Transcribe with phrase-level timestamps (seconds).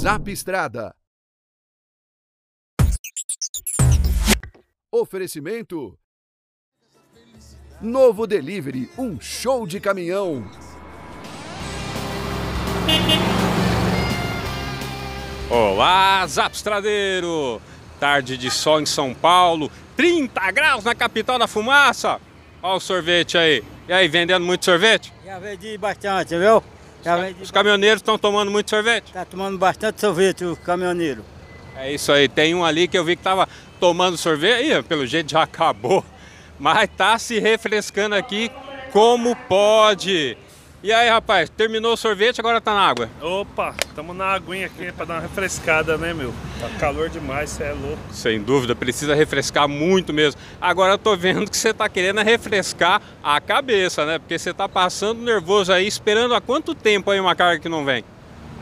[0.00, 0.94] Zap Estrada.
[4.90, 5.98] Oferecimento.
[7.82, 10.50] Novo Delivery, um show de caminhão.
[15.50, 17.60] Olá, Zapstradeiro!
[18.00, 22.18] Tarde de sol em São Paulo, 30 graus na capital da fumaça.
[22.62, 23.62] Olha o sorvete aí.
[23.86, 25.12] E aí, vendendo muito sorvete?
[25.26, 26.64] Já vendi bastante, viu?
[27.04, 29.12] Já vendi Os caminhoneiros estão tomando muito sorvete?
[29.12, 31.24] Tá tomando bastante sorvete o caminhoneiro.
[31.76, 32.28] É isso aí.
[32.28, 34.70] Tem um ali que eu vi que tava tomando sorvete.
[34.70, 36.04] Ih, pelo jeito já acabou.
[36.58, 38.50] Mas tá se refrescando aqui
[38.92, 40.36] como pode.
[40.82, 43.06] E aí, rapaz, terminou o sorvete, agora tá na água.
[43.20, 46.32] Opa, estamos na aguinha aqui pra dar uma refrescada, né, meu?
[46.58, 47.98] Tá calor demais, você é louco.
[48.10, 50.40] Sem dúvida, precisa refrescar muito mesmo.
[50.58, 54.18] Agora eu tô vendo que você tá querendo refrescar a cabeça, né?
[54.18, 57.84] Porque você tá passando nervoso aí, esperando há quanto tempo aí uma carga que não
[57.84, 58.02] vem?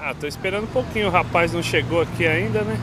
[0.00, 2.80] Ah, tô esperando um pouquinho, o rapaz não chegou aqui ainda, né?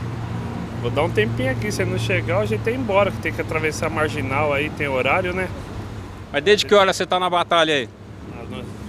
[0.80, 3.34] Vou dar um tempinho aqui, se ele não chegar, a gente tem embora, que tem
[3.34, 5.46] que atravessar a marginal aí, tem horário, né?
[6.32, 7.88] Mas desde que hora você tá na batalha aí?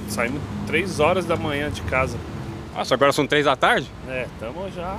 [0.08, 2.18] Saímos 3 horas da manhã de casa.
[2.76, 3.90] Nossa, agora são três da tarde?
[4.08, 4.98] É, estamos já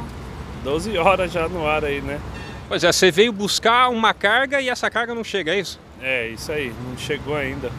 [0.64, 2.20] 12 horas já no ar aí, né?
[2.68, 5.80] Pois é, você veio buscar uma carga e essa carga não chega, é isso?
[6.02, 7.70] É, isso aí, não chegou ainda.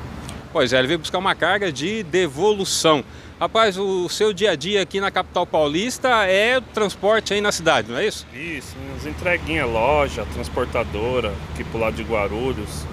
[0.51, 3.03] Pois é, ele veio buscar uma carga de devolução.
[3.39, 7.51] Rapaz, o seu dia a dia aqui na capital paulista é o transporte aí na
[7.51, 8.25] cidade, não é isso?
[8.33, 12.85] Isso, uns entreguinhas, loja, transportadora, aqui pro lado de Guarulhos,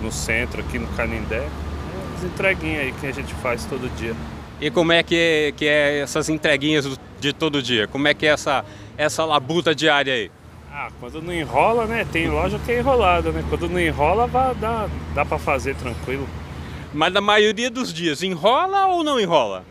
[0.00, 1.46] no centro, aqui no Canindé.
[2.24, 4.14] Entreguinhas aí que a gente faz todo dia.
[4.60, 7.86] E como é que é, que é essas entreguinhas de todo dia?
[7.86, 8.64] Como é que é essa,
[8.96, 10.30] essa labuta diária aí?
[10.72, 12.06] Ah, quando não enrola, né?
[12.10, 13.44] Tem loja que é enrolada, né?
[13.48, 16.26] Quando não enrola, vai, dá, dá pra fazer tranquilo.
[16.92, 19.64] Mas na maioria dos dias, enrola ou não enrola?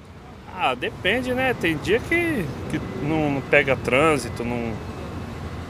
[0.56, 1.54] Ah, depende, né?
[1.60, 4.74] Tem dia que, que não, pega trânsito, não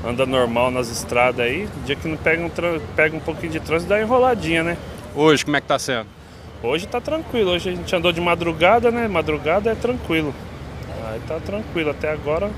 [0.05, 1.67] anda normal nas estradas aí.
[1.85, 2.49] Dia que não pega um,
[2.95, 4.77] pega um pouquinho de trânsito, dá enroladinha, né?
[5.15, 6.07] Hoje, como é que tá sendo?
[6.63, 9.05] Hoje tá tranquilo, hoje a gente andou de madrugada, né?
[9.05, 10.33] Madrugada é tranquilo.
[11.05, 12.49] Aí tá tranquilo, até agora.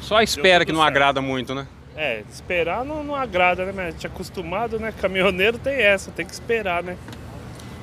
[0.00, 0.90] Só espera que não certo.
[0.90, 1.66] agrada muito, né?
[1.96, 3.72] É, esperar não, não agrada, né?
[3.74, 4.92] Mas a gente é acostumado, né?
[5.00, 6.98] Caminhoneiro tem essa, tem que esperar, né?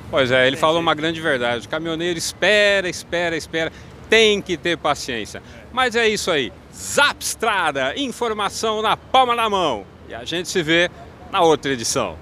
[0.08, 0.86] Pois é, ele Tem falou jeito.
[0.86, 1.66] uma grande verdade.
[1.66, 3.72] O caminhoneiro espera, espera, espera.
[4.08, 5.42] Tem que ter paciência.
[5.72, 6.52] Mas é isso aí.
[6.72, 9.84] Zapstrada, informação na palma da mão.
[10.08, 10.88] E a gente se vê
[11.32, 12.16] na outra edição.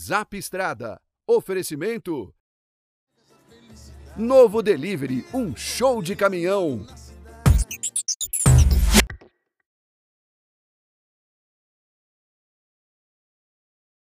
[0.00, 0.98] Zap Estrada.
[1.26, 2.34] Oferecimento.
[4.16, 6.86] Novo Delivery, um show de caminhão.